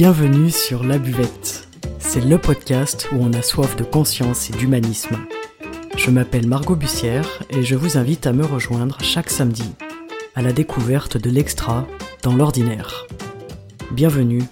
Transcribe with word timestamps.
Bienvenue 0.00 0.48
sur 0.48 0.82
La 0.82 0.96
Buvette. 0.96 1.68
C'est 1.98 2.24
le 2.24 2.38
podcast 2.38 3.08
où 3.12 3.16
on 3.16 3.34
a 3.34 3.42
soif 3.42 3.76
de 3.76 3.84
conscience 3.84 4.48
et 4.48 4.54
d'humanisme. 4.54 5.18
Je 5.94 6.08
m'appelle 6.08 6.46
Margot 6.46 6.74
Bussière 6.74 7.42
et 7.50 7.62
je 7.62 7.74
vous 7.74 7.98
invite 7.98 8.26
à 8.26 8.32
me 8.32 8.46
rejoindre 8.46 8.98
chaque 9.02 9.28
samedi 9.28 9.74
à 10.34 10.40
la 10.40 10.54
découverte 10.54 11.18
de 11.18 11.28
l'extra 11.28 11.86
dans 12.22 12.34
l'ordinaire. 12.34 13.06
Bienvenue 13.92 14.42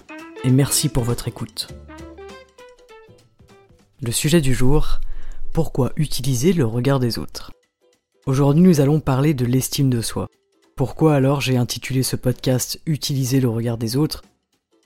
et 0.43 0.51
merci 0.51 0.87
pour 0.87 1.03
votre 1.03 1.27
écoute. 1.27 1.69
Le 4.03 4.11
sujet 4.11 4.41
du 4.41 4.53
jour, 4.53 4.99
pourquoi 5.51 5.93
utiliser 5.95 6.53
le 6.53 6.67
regard 6.67 6.99
des 6.99 7.17
autres? 7.17 7.53
Aujourd'hui 8.27 8.61
nous 8.61 8.81
allons 8.81 8.99
parler 8.99 9.33
de 9.33 9.45
l'estime 9.45 9.89
de 9.89 10.01
soi. 10.01 10.27
Pourquoi 10.75 11.15
alors 11.15 11.41
j'ai 11.41 11.57
intitulé 11.57 12.03
ce 12.03 12.15
podcast 12.15 12.79
Utiliser 12.85 13.41
le 13.41 13.49
regard 13.49 13.79
des 13.79 13.97
autres 13.97 14.21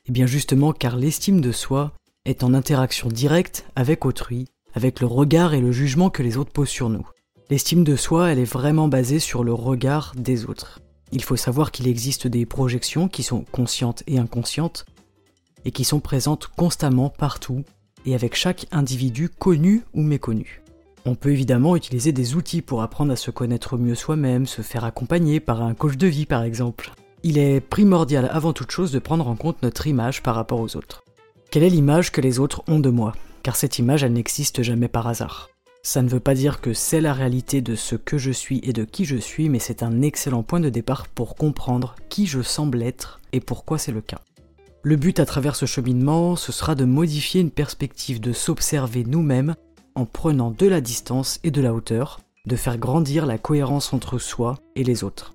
Eh 0.09 0.11
bien 0.11 0.25
justement 0.25 0.73
car 0.73 0.97
l'estime 0.97 1.39
de 1.39 1.53
soi 1.53 1.93
est 2.25 2.43
en 2.43 2.53
interaction 2.53 3.07
directe 3.07 3.65
avec 3.75 4.05
autrui, 4.05 4.47
avec 4.73 4.99
le 4.99 5.07
regard 5.07 5.53
et 5.53 5.61
le 5.61 5.71
jugement 5.71 6.09
que 6.09 6.23
les 6.23 6.37
autres 6.37 6.51
posent 6.51 6.69
sur 6.69 6.89
nous. 6.89 7.07
L'estime 7.49 7.83
de 7.83 7.95
soi, 7.95 8.31
elle 8.31 8.39
est 8.39 8.43
vraiment 8.43 8.87
basée 8.87 9.19
sur 9.19 9.43
le 9.43 9.53
regard 9.53 10.13
des 10.17 10.45
autres. 10.45 10.81
Il 11.13 11.23
faut 11.23 11.35
savoir 11.35 11.71
qu'il 11.71 11.87
existe 11.87 12.27
des 12.27 12.45
projections 12.45 13.07
qui 13.07 13.23
sont 13.23 13.45
conscientes 13.51 14.03
et 14.07 14.17
inconscientes, 14.17 14.85
et 15.63 15.71
qui 15.71 15.85
sont 15.85 15.99
présentes 15.99 16.47
constamment 16.47 17.09
partout, 17.09 17.63
et 18.05 18.15
avec 18.15 18.35
chaque 18.35 18.65
individu 18.71 19.29
connu 19.29 19.83
ou 19.93 20.01
méconnu. 20.01 20.61
On 21.05 21.15
peut 21.15 21.31
évidemment 21.31 21.75
utiliser 21.75 22.11
des 22.11 22.35
outils 22.35 22.61
pour 22.61 22.81
apprendre 22.81 23.13
à 23.13 23.17
se 23.17 23.31
connaître 23.31 23.77
mieux 23.77 23.95
soi-même, 23.95 24.47
se 24.47 24.61
faire 24.61 24.83
accompagner 24.83 25.39
par 25.39 25.61
un 25.61 25.73
coach 25.73 25.95
de 25.95 26.07
vie 26.07 26.25
par 26.25 26.43
exemple. 26.43 26.91
Il 27.25 27.37
est 27.37 27.61
primordial 27.61 28.29
avant 28.33 28.51
toute 28.51 28.71
chose 28.71 28.91
de 28.91 28.99
prendre 28.99 29.29
en 29.29 29.37
compte 29.37 29.63
notre 29.63 29.87
image 29.87 30.21
par 30.21 30.35
rapport 30.35 30.59
aux 30.59 30.75
autres. 30.75 31.05
Quelle 31.49 31.63
est 31.63 31.69
l'image 31.69 32.11
que 32.11 32.19
les 32.19 32.37
autres 32.37 32.63
ont 32.67 32.81
de 32.81 32.89
moi? 32.89 33.13
Car 33.43 33.55
cette 33.55 33.79
image, 33.79 34.03
elle 34.03 34.11
n'existe 34.11 34.61
jamais 34.61 34.89
par 34.89 35.07
hasard. 35.07 35.49
Ça 35.83 36.01
ne 36.01 36.09
veut 36.09 36.19
pas 36.19 36.33
dire 36.33 36.59
que 36.59 36.73
c'est 36.73 36.99
la 36.99 37.13
réalité 37.13 37.61
de 37.61 37.75
ce 37.75 37.95
que 37.95 38.17
je 38.17 38.31
suis 38.31 38.59
et 38.63 38.73
de 38.73 38.83
qui 38.83 39.05
je 39.05 39.15
suis, 39.15 39.47
mais 39.47 39.59
c'est 39.59 39.83
un 39.83 40.01
excellent 40.01 40.43
point 40.43 40.59
de 40.59 40.67
départ 40.67 41.07
pour 41.07 41.35
comprendre 41.35 41.95
qui 42.09 42.27
je 42.27 42.41
semble 42.41 42.83
être 42.83 43.21
et 43.31 43.39
pourquoi 43.39 43.77
c'est 43.77 43.93
le 43.93 44.01
cas. 44.01 44.19
Le 44.81 44.97
but 44.97 45.21
à 45.21 45.25
travers 45.25 45.55
ce 45.55 45.65
cheminement, 45.65 46.35
ce 46.35 46.51
sera 46.51 46.75
de 46.75 46.83
modifier 46.83 47.39
une 47.39 47.51
perspective, 47.51 48.19
de 48.19 48.33
s'observer 48.33 49.05
nous-mêmes 49.05 49.55
en 49.95 50.05
prenant 50.05 50.51
de 50.51 50.67
la 50.67 50.81
distance 50.81 51.39
et 51.45 51.51
de 51.51 51.61
la 51.61 51.73
hauteur, 51.73 52.19
de 52.47 52.57
faire 52.57 52.77
grandir 52.77 53.25
la 53.25 53.37
cohérence 53.37 53.93
entre 53.93 54.19
soi 54.19 54.59
et 54.75 54.83
les 54.83 55.05
autres. 55.05 55.33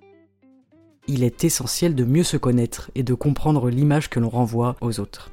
Il 1.09 1.25
est 1.25 1.42
essentiel 1.42 1.95
de 1.95 2.05
mieux 2.05 2.23
se 2.23 2.37
connaître 2.37 2.91
et 2.95 3.03
de 3.03 3.14
comprendre 3.14 3.70
l'image 3.70 4.09
que 4.09 4.20
l'on 4.20 4.28
renvoie 4.28 4.77
aux 4.81 5.01
autres. 5.01 5.31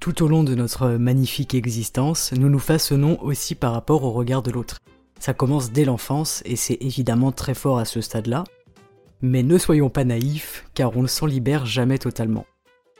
Tout 0.00 0.22
au 0.22 0.28
long 0.28 0.44
de 0.44 0.54
notre 0.54 0.88
magnifique 0.92 1.54
existence, 1.54 2.32
nous 2.32 2.48
nous 2.48 2.58
façonnons 2.58 3.20
aussi 3.22 3.54
par 3.54 3.72
rapport 3.72 4.04
au 4.04 4.12
regard 4.12 4.42
de 4.42 4.50
l'autre. 4.50 4.78
Ça 5.20 5.34
commence 5.34 5.70
dès 5.70 5.84
l'enfance 5.84 6.42
et 6.46 6.56
c'est 6.56 6.78
évidemment 6.80 7.32
très 7.32 7.54
fort 7.54 7.78
à 7.78 7.84
ce 7.84 8.00
stade-là, 8.00 8.44
mais 9.20 9.42
ne 9.42 9.58
soyons 9.58 9.90
pas 9.90 10.04
naïfs 10.04 10.64
car 10.72 10.96
on 10.96 11.02
ne 11.02 11.06
s'en 11.06 11.26
libère 11.26 11.66
jamais 11.66 11.98
totalement. 11.98 12.46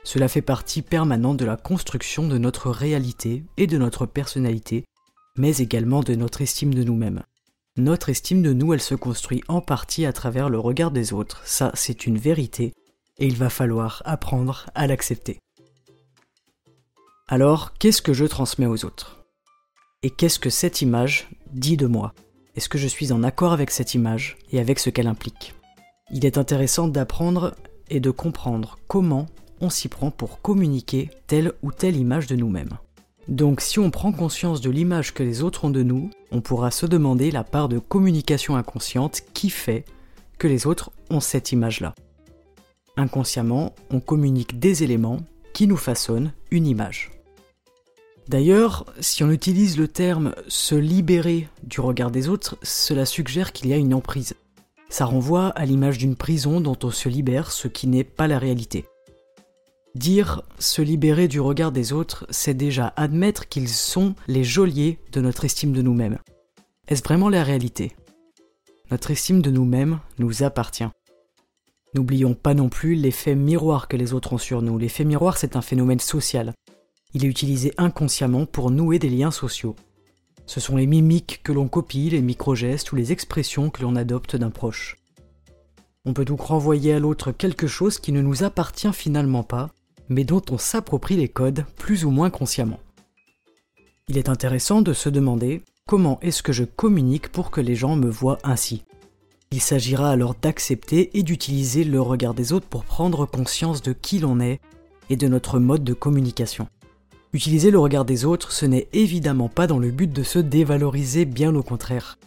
Cela 0.03 0.27
fait 0.27 0.41
partie 0.41 0.81
permanente 0.81 1.37
de 1.37 1.45
la 1.45 1.57
construction 1.57 2.27
de 2.27 2.37
notre 2.37 2.69
réalité 2.69 3.43
et 3.57 3.65
de 3.65 3.77
notre 3.77 4.05
personnalité 4.05 4.85
mais 5.37 5.57
également 5.57 6.01
de 6.01 6.15
notre 6.15 6.41
estime 6.41 6.73
de 6.73 6.83
nous-mêmes. 6.83 7.23
Notre 7.77 8.09
estime 8.09 8.43
de 8.43 8.53
nous, 8.53 8.71
elle 8.73 8.81
se 8.81 8.93
construit 8.93 9.43
en 9.47 9.59
partie 9.59 10.05
à 10.05 10.13
travers 10.13 10.47
le 10.47 10.59
regard 10.59 10.91
des 10.91 11.11
autres, 11.11 11.41
ça 11.43 11.71
c'est 11.73 12.05
une 12.05 12.19
vérité, 12.19 12.71
et 13.17 13.25
il 13.25 13.35
va 13.35 13.49
falloir 13.49 14.03
apprendre 14.05 14.67
à 14.75 14.85
l'accepter. 14.85 15.39
Alors, 17.27 17.73
qu'est-ce 17.73 18.03
que 18.03 18.13
je 18.13 18.25
transmets 18.25 18.67
aux 18.67 18.85
autres? 18.85 19.25
Et 20.03 20.11
qu'est-ce 20.11 20.37
que 20.37 20.51
cette 20.51 20.83
image 20.83 21.29
dit 21.51 21.75
de 21.75 21.87
moi? 21.87 22.13
Est-ce 22.55 22.69
que 22.69 22.77
je 22.77 22.87
suis 22.87 23.11
en 23.11 23.23
accord 23.23 23.53
avec 23.53 23.71
cette 23.71 23.95
image 23.95 24.37
et 24.51 24.59
avec 24.59 24.77
ce 24.77 24.91
qu'elle 24.91 25.07
implique? 25.07 25.55
Il 26.11 26.27
est 26.27 26.37
intéressant 26.37 26.87
d'apprendre 26.87 27.55
et 27.89 27.99
de 27.99 28.11
comprendre 28.11 28.77
comment 28.87 29.25
on 29.61 29.71
s'y 29.71 29.87
prend 29.87 30.11
pour 30.11 30.41
communiquer 30.41 31.09
telle 31.25 31.53
ou 31.63 31.71
telle 31.71 31.95
image 31.95 32.27
de 32.27 32.35
nous-mêmes. 32.35 32.77
Donc 33.27 33.61
si 33.61 33.79
on 33.79 33.89
prend 33.89 34.11
conscience 34.11 34.61
de 34.61 34.69
l'image 34.69 35.13
que 35.13 35.23
les 35.23 35.41
autres 35.41 35.65
ont 35.65 35.69
de 35.69 35.81
nous, 35.81 36.11
on 36.33 36.41
pourra 36.41 36.71
se 36.71 36.85
demander 36.85 37.31
la 37.31 37.43
part 37.43 37.69
de 37.69 37.79
communication 37.79 38.57
inconsciente 38.57 39.21
qui 39.33 39.49
fait 39.49 39.85
que 40.39 40.47
les 40.47 40.67
autres 40.67 40.91
ont 41.09 41.19
cette 41.19 41.51
image-là. 41.51 41.93
Inconsciemment, 42.97 43.73
on 43.91 43.99
communique 43.99 44.59
des 44.59 44.83
éléments 44.83 45.19
qui 45.53 45.67
nous 45.67 45.77
façonnent 45.77 46.33
une 46.51 46.67
image. 46.67 47.11
D'ailleurs, 48.27 48.85
si 48.99 49.23
on 49.23 49.31
utilise 49.31 49.77
le 49.77 49.87
terme 49.87 50.33
se 50.47 50.75
libérer 50.75 51.47
du 51.63 51.81
regard 51.81 52.09
des 52.09 52.29
autres, 52.29 52.57
cela 52.63 53.05
suggère 53.05 53.51
qu'il 53.51 53.69
y 53.69 53.73
a 53.73 53.77
une 53.77 53.93
emprise. 53.93 54.33
Ça 54.89 55.05
renvoie 55.05 55.47
à 55.49 55.65
l'image 55.65 55.97
d'une 55.97 56.15
prison 56.15 56.61
dont 56.61 56.77
on 56.83 56.91
se 56.91 57.09
libère, 57.09 57.51
ce 57.51 57.67
qui 57.67 57.87
n'est 57.87 58.03
pas 58.03 58.27
la 58.27 58.39
réalité. 58.39 58.85
Dire 59.95 60.41
se 60.57 60.81
libérer 60.81 61.27
du 61.27 61.39
regard 61.39 61.71
des 61.71 61.93
autres, 61.93 62.25
c'est 62.31 62.55
déjà 62.55 62.93
admettre 62.95 63.47
qu'ils 63.47 63.69
sont 63.69 64.15
les 64.27 64.43
geôliers 64.43 64.97
de 65.11 65.21
notre 65.21 65.45
estime 65.45 65.71
de 65.71 65.83
nous-mêmes. 65.83 66.17
Est-ce 66.87 67.03
vraiment 67.03 67.29
la 67.29 67.43
réalité? 67.43 67.91
Notre 68.89 69.11
estime 69.11 69.43
de 69.43 69.51
nous-mêmes 69.51 69.99
nous 70.17 70.41
appartient. 70.41 70.87
N'oublions 71.93 72.33
pas 72.33 72.55
non 72.55 72.69
plus 72.69 72.95
l'effet 72.95 73.35
miroir 73.35 73.87
que 73.87 73.95
les 73.95 74.13
autres 74.13 74.33
ont 74.33 74.39
sur 74.39 74.63
nous. 74.63 74.79
L'effet 74.79 75.03
miroir, 75.03 75.37
c'est 75.37 75.55
un 75.55 75.61
phénomène 75.61 75.99
social. 75.99 76.53
Il 77.13 77.23
est 77.23 77.29
utilisé 77.29 77.71
inconsciemment 77.77 78.47
pour 78.47 78.71
nouer 78.71 78.97
des 78.97 79.09
liens 79.09 79.29
sociaux. 79.29 79.75
Ce 80.47 80.59
sont 80.59 80.75
les 80.75 80.87
mimiques 80.87 81.41
que 81.43 81.51
l'on 81.51 81.67
copie, 81.67 82.09
les 82.09 82.21
micro-gestes 82.21 82.91
ou 82.91 82.95
les 82.95 83.11
expressions 83.11 83.69
que 83.69 83.83
l'on 83.83 83.95
adopte 83.95 84.35
d'un 84.35 84.49
proche. 84.49 84.97
On 86.03 86.13
peut 86.13 86.25
donc 86.25 86.41
renvoyer 86.41 86.93
à 86.93 86.99
l'autre 86.99 87.31
quelque 87.31 87.67
chose 87.67 87.99
qui 87.99 88.11
ne 88.11 88.21
nous 88.21 88.43
appartient 88.43 88.91
finalement 88.91 89.43
pas, 89.43 89.69
mais 90.09 90.23
dont 90.23 90.41
on 90.51 90.57
s'approprie 90.57 91.15
les 91.15 91.29
codes 91.29 91.65
plus 91.77 92.05
ou 92.05 92.11
moins 92.11 92.29
consciemment. 92.29 92.79
Il 94.07 94.17
est 94.17 94.29
intéressant 94.29 94.81
de 94.81 94.93
se 94.93 95.09
demander 95.09 95.61
comment 95.87 96.19
est-ce 96.21 96.43
que 96.43 96.53
je 96.53 96.63
communique 96.63 97.29
pour 97.29 97.51
que 97.51 97.61
les 97.61 97.75
gens 97.75 97.95
me 97.95 98.09
voient 98.09 98.39
ainsi. 98.43 98.83
Il 99.51 99.61
s'agira 99.61 100.09
alors 100.09 100.35
d'accepter 100.35 101.17
et 101.17 101.23
d'utiliser 101.23 101.83
le 101.83 102.01
regard 102.01 102.33
des 102.33 102.53
autres 102.53 102.67
pour 102.67 102.83
prendre 102.83 103.25
conscience 103.25 103.81
de 103.81 103.93
qui 103.93 104.19
l'on 104.19 104.39
est 104.39 104.59
et 105.09 105.15
de 105.15 105.27
notre 105.27 105.59
mode 105.59 105.83
de 105.83 105.93
communication. 105.93 106.67
Utiliser 107.33 107.71
le 107.71 107.79
regard 107.79 108.05
des 108.05 108.25
autres, 108.25 108.51
ce 108.51 108.65
n'est 108.65 108.87
évidemment 108.93 109.49
pas 109.49 109.67
dans 109.67 109.79
le 109.79 109.91
but 109.91 110.11
de 110.11 110.23
se 110.23 110.39
dévaloriser, 110.39 111.25
bien 111.25 111.55
au 111.55 111.63
contraire. 111.63 112.17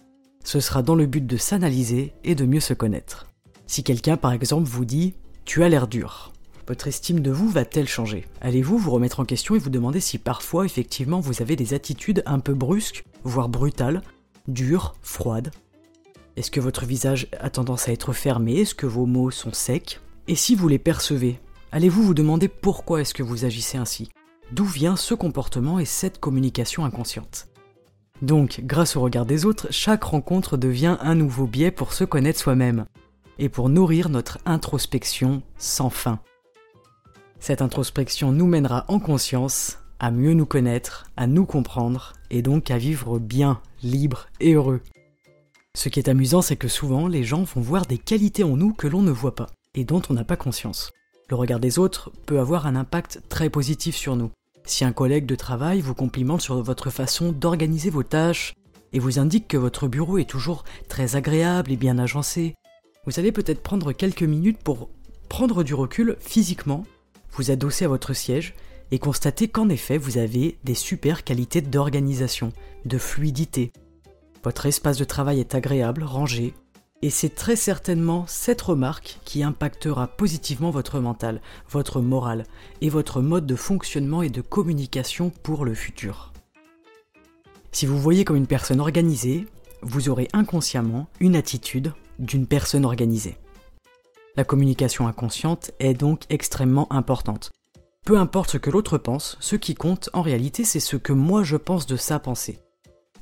Ce 0.45 0.61
sera 0.61 0.83
dans 0.83 0.95
le 0.95 1.07
but 1.07 1.27
de 1.27 1.37
s'analyser 1.37 2.13
et 2.25 2.35
de 2.35 2.45
mieux 2.45 2.61
se 2.61 2.75
connaître. 2.75 3.27
Si 3.67 3.83
quelqu'un 3.83 4.17
par 4.17 4.33
exemple 4.33 4.69
vous 4.69 4.85
dit⁇ 4.85 5.09
Tu 5.45 5.65
as 5.65 5.69
l'air 5.69 5.89
dur⁇ 5.89 6.33
votre 6.67 6.89
estime 6.89 7.21
de 7.21 7.31
vous 7.31 7.49
va-t-elle 7.49 7.89
changer? 7.89 8.27
Allez-vous 8.41 8.79
vous 8.79 8.91
remettre 8.91 9.21
en 9.21 9.25
question 9.25 9.55
et 9.55 9.59
vous 9.59 9.71
demander 9.71 10.01
si 10.01 10.19
parfois 10.19 10.65
effectivement 10.65 11.21
vous 11.21 11.41
avez 11.41 11.55
des 11.55 11.75
attitudes 11.75 12.23
un 12.27 12.41
peu 12.41 12.55
brusques, 12.55 13.05
voire 13.23 13.49
brutales, 13.49 14.03
dures, 14.49 14.95
froides? 15.01 15.53
Est-ce 16.37 16.51
que 16.51 16.61
votre 16.61 16.85
visage 16.85 17.29
a 17.41 17.51
tendance 17.51 17.89
à 17.89 17.93
être 17.93 18.13
fermé? 18.13 18.61
Est-ce 18.61 18.75
que 18.75 18.87
vos 18.87 19.07
mots 19.07 19.31
sont 19.31 19.53
secs? 19.53 20.01
Et 20.29 20.35
si 20.35 20.55
vous 20.55 20.69
les 20.69 20.79
percevez, 20.79 21.39
allez-vous 21.73 22.03
vous 22.03 22.15
demander 22.15 22.49
pourquoi 22.49 23.01
est-ce 23.01 23.15
que 23.15 23.23
vous 23.23 23.45
agissez 23.45 23.79
ainsi? 23.79 24.11
D'où 24.53 24.65
vient 24.65 24.97
ce 24.97 25.15
comportement 25.15 25.79
et 25.79 25.85
cette 25.85 26.19
communication 26.19 26.85
inconsciente? 26.85 27.49
Donc, 28.23 28.61
grâce 28.65 28.97
au 28.97 29.03
regard 29.03 29.27
des 29.27 29.45
autres, 29.45 29.69
chaque 29.71 30.05
rencontre 30.05 30.57
devient 30.57 30.97
un 31.01 31.15
nouveau 31.15 31.47
biais 31.47 31.71
pour 31.71 31.93
se 31.93 32.05
connaître 32.05 32.41
soi-même 32.41 32.87
et 33.39 33.49
pour 33.49 33.69
nourrir 33.69 34.09
notre 34.09 34.39
introspection 34.47 35.43
sans 35.59 35.91
fin. 35.91 36.21
Cette 37.41 37.63
introspection 37.63 38.33
nous 38.33 38.47
mènera 38.47 38.85
en 38.89 38.99
conscience 38.99 39.79
à 39.99 40.11
mieux 40.11 40.35
nous 40.35 40.47
connaître, 40.47 41.07
à 41.17 41.27
nous 41.27 41.47
comprendre 41.47 42.15
et 42.31 42.43
donc 42.43 42.71
à 42.71 42.79
vivre 42.79 43.19
bien, 43.19 43.61
libre 43.83 44.27
et 44.41 44.55
heureux. 44.55 44.81
Ce 45.75 45.89
qui 45.89 45.99
est 45.99 46.09
amusant, 46.09 46.43
c'est 46.43 46.57
que 46.57 46.69
souvent 46.69 47.07
les 47.07 47.25
gens 47.25 47.45
vont 47.45 47.61
voir 47.61 47.87
des 47.87 47.99
qualités 47.99 48.45
en 48.45 48.57
nous 48.57 48.73
que 48.73 48.87
l'on 48.87 49.03
ne 49.03 49.11
voit 49.11 49.35
pas 49.35 49.49
et 49.75 49.85
dont 49.85 50.03
on 50.09 50.15
n'a 50.15 50.25
pas 50.25 50.37
conscience. 50.37 50.91
Le 51.29 51.37
regard 51.37 51.61
des 51.61 51.79
autres 51.79 52.11
peut 52.25 52.39
avoir 52.39 52.67
un 52.67 52.77
impact 52.77 53.21
très 53.29 53.51
positif 53.51 53.97
sur 53.97 54.17
nous. 54.17 54.31
Si 54.65 54.85
un 54.85 54.93
collègue 54.93 55.27
de 55.27 55.35
travail 55.35 55.81
vous 55.81 55.95
complimente 55.95 56.41
sur 56.41 56.61
votre 56.63 56.91
façon 56.91 57.33
d'organiser 57.33 57.91
vos 57.91 58.03
tâches 58.03 58.55
et 58.93 58.99
vous 58.99 59.19
indique 59.19 59.49
que 59.49 59.57
votre 59.57 59.87
bureau 59.87 60.19
est 60.19 60.29
toujours 60.29 60.65
très 60.89 61.17
agréable 61.17 61.73
et 61.73 61.77
bien 61.77 61.99
agencé, 61.99 62.55
vous 63.05 63.19
allez 63.19 63.33
peut-être 63.33 63.63
prendre 63.63 63.93
quelques 63.93 64.23
minutes 64.23 64.63
pour 64.63 64.89
prendre 65.29 65.63
du 65.63 65.75
recul 65.75 66.17
physiquement 66.21 66.85
vous 67.37 67.51
adossez 67.51 67.85
à 67.85 67.89
votre 67.89 68.13
siège 68.13 68.55
et 68.91 68.99
constatez 68.99 69.49
qu'en 69.49 69.69
effet 69.69 69.99
vous 69.99 70.19
avez 70.19 70.59
des 70.65 70.75
super 70.75 71.25
qualités 71.25 71.61
d'organisation, 71.61 72.53
de 72.85 72.99
fluidité. 72.99 73.73
Votre 74.45 74.67
espace 74.67 74.99
de 74.99 75.05
travail 75.05 75.41
est 75.41 75.55
agréable, 75.55 76.05
rangé, 76.05 76.55
Et 77.03 77.11
c'est 77.11 77.35
très 77.35 77.57
certainement 77.57 78.25
cette 78.27 78.63
remarque 78.63 79.19
qui 79.25 79.43
impactera 79.43 80.07
positivement 80.07 80.71
votre 80.71 80.99
mental, 80.99 81.43
votre 81.69 82.01
morale 82.01 82.45
et 82.81 82.89
votre 82.89 83.21
mode 83.21 83.47
de 83.47 83.55
fonctionnement 83.55 84.23
et 84.23 84.31
de 84.31 84.41
communication 84.41 85.31
pour 85.43 85.67
le 85.67 85.75
futur. 85.75 86.33
Si 87.71 87.85
vous 87.85 87.99
voyez 87.99 88.25
comme 88.25 88.37
une 88.37 88.47
personne 88.47 88.81
organisée, 88.81 89.47
vous 89.83 90.09
aurez 90.09 90.29
inconsciemment 90.33 91.09
une 91.21 91.37
attitude 91.37 91.93
d'une 92.19 92.47
personne 92.47 92.87
organisée. 92.87 93.37
La 94.37 94.45
communication 94.45 95.09
inconsciente 95.09 95.71
est 95.79 95.95
donc 95.95 96.25
extrêmement 96.29 96.93
importante. 96.93 97.53
Peu 98.05 98.19
importe 98.19 98.51
ce 98.51 98.59
que 98.59 98.69
l'autre 98.69 98.99
pense, 98.99 99.39
ce 99.41 99.57
qui 99.57 99.75
compte 99.75 100.11
en 100.13 100.21
réalité 100.21 100.63
c'est 100.63 100.79
ce 100.79 100.97
que 100.97 101.15
moi 101.15 101.43
je 101.43 101.57
pense 101.57 101.87
de 101.87 101.97
sa 101.97 102.19
pensée. 102.19 102.59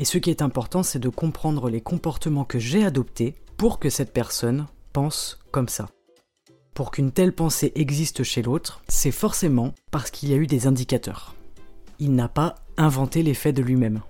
Et 0.00 0.04
ce 0.04 0.18
qui 0.18 0.30
est 0.30 0.42
important 0.42 0.82
c'est 0.82 0.98
de 0.98 1.08
comprendre 1.08 1.70
les 1.70 1.80
comportements 1.80 2.44
que 2.44 2.58
j'ai 2.58 2.84
adoptés 2.84 3.36
pour 3.56 3.78
que 3.78 3.90
cette 3.90 4.12
personne 4.12 4.66
pense 4.92 5.38
comme 5.52 5.68
ça. 5.68 5.88
Pour 6.74 6.90
qu'une 6.90 7.12
telle 7.12 7.32
pensée 7.32 7.70
existe 7.76 8.24
chez 8.24 8.42
l'autre, 8.42 8.82
c'est 8.88 9.12
forcément 9.12 9.72
parce 9.92 10.10
qu'il 10.10 10.30
y 10.30 10.34
a 10.34 10.36
eu 10.36 10.48
des 10.48 10.66
indicateurs. 10.66 11.36
Il 12.00 12.16
n'a 12.16 12.28
pas 12.28 12.56
inventé 12.76 13.22
les 13.22 13.34
faits 13.34 13.54
de 13.54 13.62
lui-même. 13.62 14.00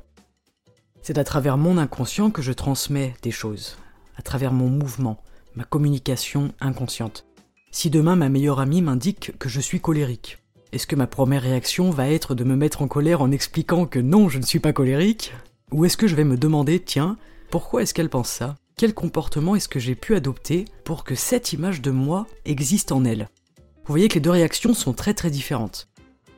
C'est 1.03 1.19
à 1.19 1.25
travers 1.25 1.59
mon 1.59 1.77
inconscient 1.77 2.31
que 2.31 2.41
je 2.41 2.53
transmets 2.53 3.15
des 3.21 3.31
choses, 3.31 3.77
à 4.17 4.23
travers 4.23 4.55
mon 4.55 4.71
mouvement, 4.71 5.21
ma 5.57 5.65
communication 5.65 6.53
inconsciente. 6.61 7.27
Si 7.71 7.91
demain 7.91 8.17
ma 8.17 8.29
meilleure 8.29 8.61
amie 8.61 8.83
m'indique 8.83 9.33
que 9.39 9.49
je 9.49 9.61
suis 9.61 9.81
colérique, 9.81 10.39
est-ce 10.73 10.87
que 10.87 10.97
ma 10.97 11.07
première 11.07 11.43
réaction 11.43 11.91
va 11.91 12.09
être 12.09 12.35
de 12.35 12.45
me 12.45 12.57
mettre 12.57 12.83
en 12.83 12.89
colère 12.89 13.23
en 13.23 13.31
expliquant 13.31 13.87
que 13.87 14.01
non, 14.01 14.29
je 14.29 14.39
ne 14.39 14.45
suis 14.45 14.59
pas 14.59 14.73
colérique? 14.73 15.33
Ou 15.73 15.85
est-ce 15.85 15.97
que 15.97 16.09
je 16.09 16.17
vais 16.17 16.25
me 16.25 16.37
demander, 16.37 16.81
tiens, 16.81 17.17
pourquoi 17.51 17.83
est-ce 17.83 17.95
qu'elle 17.95 18.11
pense 18.11 18.29
ça? 18.29 18.57
Quel 18.77 18.93
comportement 18.93 19.55
est-ce 19.55 19.69
que 19.69 19.79
j'ai 19.79 19.95
pu 19.95 20.17
adopter 20.17 20.65
pour 20.83 21.05
que 21.05 21.15
cette 21.15 21.53
image 21.53 21.81
de 21.81 21.93
moi 21.93 22.27
existe 22.45 22.91
en 22.91 23.05
elle? 23.05 23.29
Vous 23.57 23.93
voyez 23.93 24.09
que 24.09 24.15
les 24.15 24.21
deux 24.21 24.31
réactions 24.31 24.75
sont 24.75 24.93
très 24.93 25.15
très 25.15 25.31
différentes. 25.31 25.89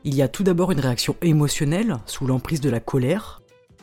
Il 0.04 0.14
y 0.14 0.20
a 0.20 0.28
tout 0.28 0.42
d'abord 0.42 0.70
une 0.70 0.80
réaction 0.80 1.16
émotionnelle, 1.22 1.96
sous 2.04 2.26
l'emprise 2.26 2.60
de 2.60 2.68
la 2.70 2.80
colère, 2.80 3.40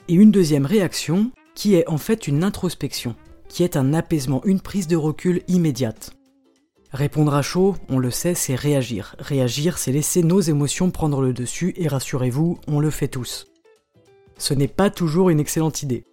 et 0.08 0.14
une 0.14 0.32
deuxième 0.32 0.68
réaction 0.68 1.32
qui 1.56 1.76
est 1.76 1.88
en 1.90 1.98
fait 1.98 2.28
une 2.28 2.44
introspection, 2.44 3.16
qui 3.48 3.64
est 3.64 3.78
un 3.78 3.94
apaisement, 3.94 4.42
une 4.46 4.60
prise 4.60 4.88
de 4.88 4.96
recul 4.96 5.44
immédiate. 5.48 6.12
Répondre 6.92 7.34
à 7.34 7.42
chaud, 7.42 7.76
on 7.90 7.98
le 7.98 8.12
sait, 8.12 8.36
c'est 8.36 8.56
réagir. 8.56 9.16
Réagir, 9.18 9.78
c'est 9.78 9.92
laisser 9.92 10.22
nos 10.22 10.42
émotions 10.42 10.92
prendre 10.92 11.22
le 11.22 11.34
dessus 11.34 11.74
et 11.76 11.88
rassurez-vous, 11.88 12.60
on 12.68 12.80
le 12.80 12.92
fait 12.92 13.08
tous. 13.08 13.48
Ce 14.38 14.54
n'est 14.54 14.68
pas 14.68 14.90
toujours 14.90 15.30
une 15.30 15.40
excellente 15.40 15.82
idée. 15.82 16.06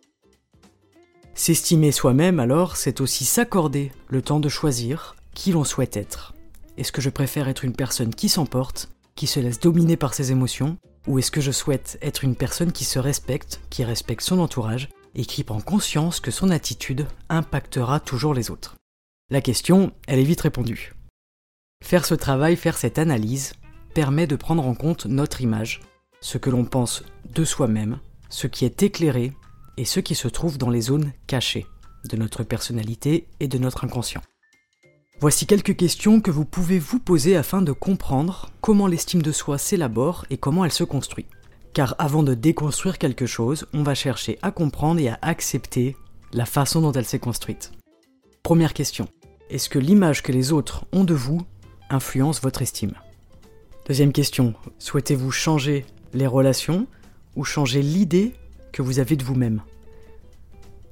S'estimer 1.34 1.92
soi-même, 1.92 2.40
alors, 2.40 2.76
c'est 2.76 3.00
aussi 3.00 3.24
s'accorder 3.24 3.92
le 4.08 4.22
temps 4.22 4.40
de 4.40 4.48
choisir 4.48 5.16
qui 5.34 5.52
l'on 5.52 5.64
souhaite 5.64 5.96
être. 5.96 6.34
Est-ce 6.76 6.92
que 6.92 7.02
je 7.02 7.10
préfère 7.10 7.48
être 7.48 7.64
une 7.64 7.76
personne 7.76 8.14
qui 8.14 8.28
s'emporte, 8.28 8.88
qui 9.16 9.26
se 9.26 9.40
laisse 9.40 9.60
dominer 9.60 9.96
par 9.96 10.14
ses 10.14 10.32
émotions, 10.32 10.78
ou 11.06 11.18
est-ce 11.18 11.30
que 11.30 11.40
je 11.40 11.50
souhaite 11.50 11.98
être 12.00 12.24
une 12.24 12.36
personne 12.36 12.72
qui 12.72 12.84
se 12.84 12.98
respecte, 12.98 13.60
qui 13.68 13.84
respecte 13.84 14.22
son 14.22 14.38
entourage, 14.38 14.88
et 15.14 15.24
qui 15.24 15.44
prend 15.44 15.60
conscience 15.60 16.20
que 16.20 16.30
son 16.30 16.50
attitude 16.50 17.06
impactera 17.28 18.00
toujours 18.00 18.34
les 18.34 18.50
autres 18.50 18.76
la 19.32 19.40
question, 19.40 19.92
elle 20.08 20.18
est 20.18 20.24
vite 20.24 20.40
répondue. 20.40 20.92
Faire 21.84 22.04
ce 22.04 22.14
travail, 22.14 22.56
faire 22.56 22.76
cette 22.76 22.98
analyse, 22.98 23.52
permet 23.94 24.26
de 24.26 24.34
prendre 24.34 24.66
en 24.66 24.74
compte 24.74 25.06
notre 25.06 25.40
image, 25.40 25.80
ce 26.20 26.36
que 26.36 26.50
l'on 26.50 26.64
pense 26.64 27.04
de 27.32 27.44
soi-même, 27.44 28.00
ce 28.28 28.48
qui 28.48 28.64
est 28.64 28.82
éclairé 28.82 29.32
et 29.76 29.84
ce 29.84 30.00
qui 30.00 30.16
se 30.16 30.26
trouve 30.26 30.58
dans 30.58 30.68
les 30.68 30.80
zones 30.80 31.12
cachées 31.28 31.66
de 32.08 32.16
notre 32.16 32.42
personnalité 32.42 33.28
et 33.38 33.46
de 33.46 33.58
notre 33.58 33.84
inconscient. 33.84 34.22
Voici 35.20 35.46
quelques 35.46 35.76
questions 35.76 36.20
que 36.20 36.32
vous 36.32 36.44
pouvez 36.44 36.80
vous 36.80 36.98
poser 36.98 37.36
afin 37.36 37.62
de 37.62 37.72
comprendre 37.72 38.50
comment 38.60 38.88
l'estime 38.88 39.22
de 39.22 39.32
soi 39.32 39.58
s'élabore 39.58 40.24
et 40.30 40.38
comment 40.38 40.64
elle 40.64 40.72
se 40.72 40.84
construit. 40.84 41.26
Car 41.72 41.94
avant 41.98 42.22
de 42.22 42.34
déconstruire 42.34 42.98
quelque 42.98 43.26
chose, 43.26 43.66
on 43.72 43.82
va 43.82 43.94
chercher 43.94 44.38
à 44.42 44.50
comprendre 44.50 45.00
et 45.00 45.08
à 45.08 45.18
accepter 45.22 45.96
la 46.32 46.44
façon 46.44 46.80
dont 46.80 46.92
elle 46.92 47.04
s'est 47.04 47.18
construite. 47.18 47.72
Première 48.42 48.74
question. 48.74 49.08
Est-ce 49.50 49.68
que 49.68 49.78
l'image 49.78 50.22
que 50.22 50.32
les 50.32 50.52
autres 50.52 50.84
ont 50.92 51.04
de 51.04 51.14
vous 51.14 51.42
influence 51.88 52.40
votre 52.40 52.62
estime? 52.62 52.94
Deuxième 53.86 54.12
question, 54.12 54.54
souhaitez-vous 54.78 55.30
changer 55.30 55.84
les 56.12 56.26
relations 56.26 56.86
ou 57.36 57.44
changer 57.44 57.82
l'idée 57.82 58.32
que 58.72 58.82
vous 58.82 58.98
avez 58.98 59.16
de 59.16 59.24
vous-même? 59.24 59.62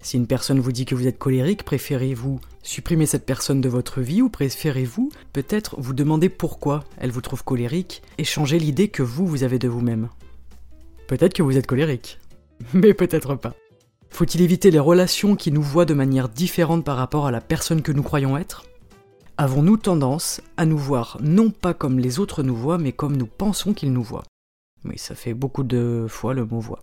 Si 0.00 0.16
une 0.16 0.26
personne 0.28 0.60
vous 0.60 0.72
dit 0.72 0.84
que 0.84 0.94
vous 0.94 1.08
êtes 1.08 1.18
colérique, 1.18 1.64
préférez-vous 1.64 2.40
supprimer 2.62 3.06
cette 3.06 3.26
personne 3.26 3.60
de 3.60 3.68
votre 3.68 4.00
vie 4.00 4.22
ou 4.22 4.28
préférez-vous 4.28 5.10
peut-être 5.32 5.74
vous 5.80 5.92
demander 5.92 6.28
pourquoi 6.28 6.84
elle 6.98 7.10
vous 7.10 7.20
trouve 7.20 7.42
colérique 7.42 8.02
et 8.16 8.24
changer 8.24 8.58
l'idée 8.58 8.88
que 8.88 9.02
vous, 9.02 9.26
vous 9.26 9.42
avez 9.42 9.58
de 9.58 9.68
vous-même? 9.68 10.08
Peut-être 11.08 11.32
que 11.32 11.42
vous 11.42 11.56
êtes 11.56 11.66
colérique, 11.66 12.20
mais 12.74 12.92
peut-être 12.92 13.34
pas. 13.34 13.54
Faut-il 14.10 14.42
éviter 14.42 14.70
les 14.70 14.78
relations 14.78 15.36
qui 15.36 15.50
nous 15.50 15.62
voient 15.62 15.86
de 15.86 15.94
manière 15.94 16.28
différente 16.28 16.84
par 16.84 16.98
rapport 16.98 17.26
à 17.26 17.30
la 17.30 17.40
personne 17.40 17.82
que 17.82 17.92
nous 17.92 18.02
croyons 18.02 18.36
être? 18.36 18.66
Avons-nous 19.38 19.78
tendance 19.78 20.42
à 20.58 20.66
nous 20.66 20.76
voir 20.76 21.16
non 21.22 21.50
pas 21.50 21.72
comme 21.72 21.98
les 21.98 22.18
autres 22.18 22.42
nous 22.42 22.54
voient, 22.54 22.76
mais 22.76 22.92
comme 22.92 23.16
nous 23.16 23.26
pensons 23.26 23.72
qu'ils 23.72 23.92
nous 23.92 24.02
voient? 24.02 24.24
Oui, 24.84 24.98
ça 24.98 25.14
fait 25.14 25.32
beaucoup 25.32 25.62
de 25.62 26.06
fois 26.08 26.34
le 26.34 26.44
mot 26.44 26.60
voix. 26.60 26.82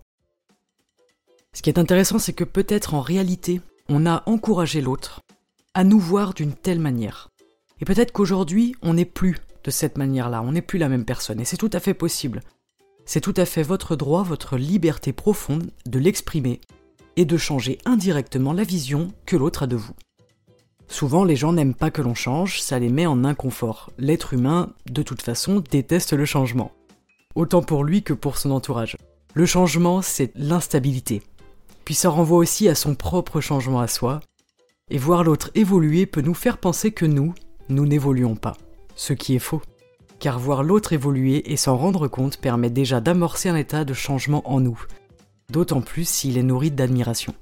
Ce 1.52 1.62
qui 1.62 1.70
est 1.70 1.78
intéressant, 1.78 2.18
c'est 2.18 2.32
que 2.32 2.44
peut-être 2.44 2.94
en 2.94 3.00
réalité, 3.02 3.60
on 3.88 4.06
a 4.06 4.24
encouragé 4.26 4.80
l'autre 4.80 5.20
à 5.74 5.84
nous 5.84 6.00
voir 6.00 6.34
d'une 6.34 6.52
telle 6.52 6.80
manière. 6.80 7.28
Et 7.80 7.84
peut-être 7.84 8.12
qu'aujourd'hui, 8.12 8.74
on 8.82 8.94
n'est 8.94 9.04
plus 9.04 9.38
de 9.62 9.70
cette 9.70 9.98
manière-là, 9.98 10.42
on 10.42 10.52
n'est 10.52 10.62
plus 10.62 10.78
la 10.78 10.88
même 10.88 11.04
personne, 11.04 11.40
et 11.40 11.44
c'est 11.44 11.56
tout 11.56 11.70
à 11.72 11.80
fait 11.80 11.94
possible. 11.94 12.40
C'est 13.06 13.20
tout 13.20 13.34
à 13.36 13.44
fait 13.44 13.62
votre 13.62 13.94
droit, 13.94 14.24
votre 14.24 14.56
liberté 14.56 15.12
profonde 15.12 15.70
de 15.86 15.98
l'exprimer 16.00 16.60
et 17.16 17.24
de 17.24 17.36
changer 17.36 17.78
indirectement 17.84 18.52
la 18.52 18.64
vision 18.64 19.12
que 19.24 19.36
l'autre 19.36 19.62
a 19.62 19.66
de 19.68 19.76
vous. 19.76 19.94
Souvent, 20.88 21.24
les 21.24 21.36
gens 21.36 21.52
n'aiment 21.52 21.74
pas 21.74 21.90
que 21.90 22.02
l'on 22.02 22.14
change, 22.14 22.60
ça 22.60 22.78
les 22.78 22.88
met 22.88 23.06
en 23.06 23.24
inconfort. 23.24 23.90
L'être 23.96 24.34
humain, 24.34 24.72
de 24.90 25.02
toute 25.02 25.22
façon, 25.22 25.62
déteste 25.70 26.12
le 26.12 26.24
changement. 26.24 26.72
Autant 27.36 27.62
pour 27.62 27.84
lui 27.84 28.02
que 28.02 28.12
pour 28.12 28.38
son 28.38 28.50
entourage. 28.50 28.96
Le 29.34 29.46
changement, 29.46 30.02
c'est 30.02 30.32
l'instabilité. 30.34 31.22
Puis 31.84 31.94
ça 31.94 32.10
renvoie 32.10 32.38
aussi 32.38 32.68
à 32.68 32.74
son 32.74 32.94
propre 32.94 33.40
changement 33.40 33.80
à 33.80 33.88
soi. 33.88 34.20
Et 34.90 34.98
voir 34.98 35.22
l'autre 35.22 35.50
évoluer 35.54 36.06
peut 36.06 36.22
nous 36.22 36.34
faire 36.34 36.58
penser 36.58 36.90
que 36.90 37.06
nous, 37.06 37.34
nous 37.68 37.86
n'évoluons 37.86 38.36
pas. 38.36 38.56
Ce 38.94 39.12
qui 39.12 39.34
est 39.34 39.40
faux. 39.40 39.62
Car 40.18 40.38
voir 40.38 40.62
l'autre 40.62 40.92
évoluer 40.92 41.52
et 41.52 41.56
s'en 41.56 41.76
rendre 41.76 42.08
compte 42.08 42.38
permet 42.38 42.70
déjà 42.70 43.00
d'amorcer 43.00 43.48
un 43.48 43.56
état 43.56 43.84
de 43.84 43.94
changement 43.94 44.48
en 44.50 44.60
nous, 44.60 44.82
d'autant 45.50 45.80
plus 45.80 46.08
s'il 46.08 46.38
est 46.38 46.42
nourri 46.42 46.70
d'admiration. 46.70 47.34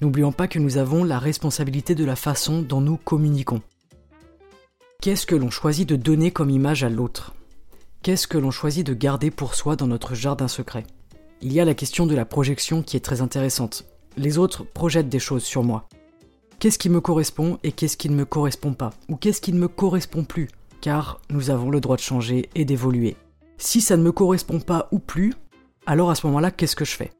N'oublions 0.00 0.32
pas 0.32 0.48
que 0.48 0.58
nous 0.58 0.76
avons 0.76 1.04
la 1.04 1.18
responsabilité 1.18 1.94
de 1.94 2.04
la 2.04 2.16
façon 2.16 2.62
dont 2.62 2.80
nous 2.80 2.96
communiquons. 2.96 3.62
Qu'est-ce 5.00 5.26
que 5.26 5.36
l'on 5.36 5.50
choisit 5.50 5.88
de 5.88 5.96
donner 5.96 6.30
comme 6.30 6.50
image 6.50 6.84
à 6.84 6.88
l'autre? 6.88 7.34
Qu'est-ce 8.02 8.26
que 8.28 8.38
l'on 8.38 8.50
choisit 8.50 8.86
de 8.86 8.94
garder 8.94 9.30
pour 9.30 9.54
soi 9.54 9.76
dans 9.76 9.86
notre 9.86 10.14
jardin 10.14 10.48
secret? 10.48 10.84
Il 11.40 11.52
y 11.52 11.60
a 11.60 11.64
la 11.64 11.74
question 11.74 12.06
de 12.06 12.14
la 12.14 12.24
projection 12.24 12.82
qui 12.82 12.96
est 12.96 13.04
très 13.04 13.20
intéressante. 13.20 13.84
Les 14.16 14.38
autres 14.38 14.64
projettent 14.64 15.08
des 15.08 15.20
choses 15.20 15.44
sur 15.44 15.62
moi. 15.62 15.88
Qu'est-ce 16.58 16.78
qui 16.78 16.90
me 16.90 17.00
correspond 17.00 17.58
et 17.62 17.70
qu'est-ce 17.70 17.96
qui 17.96 18.08
ne 18.08 18.16
me 18.16 18.24
correspond 18.24 18.72
pas? 18.72 18.90
Ou 19.08 19.14
qu'est-ce 19.14 19.40
qui 19.40 19.52
ne 19.52 19.60
me 19.60 19.68
correspond 19.68 20.24
plus? 20.24 20.48
Car 20.80 21.20
nous 21.30 21.50
avons 21.50 21.70
le 21.70 21.80
droit 21.80 21.96
de 21.96 22.02
changer 22.02 22.48
et 22.54 22.64
d'évoluer. 22.64 23.16
Si 23.56 23.80
ça 23.80 23.96
ne 23.96 24.02
me 24.02 24.12
correspond 24.12 24.60
pas 24.60 24.88
ou 24.92 24.98
plus, 24.98 25.34
alors 25.86 26.10
à 26.10 26.14
ce 26.14 26.26
moment-là, 26.26 26.50
qu'est-ce 26.50 26.76
que 26.76 26.84
je 26.84 26.94
fais? 26.94 27.12